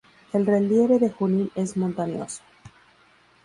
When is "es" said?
1.53-1.77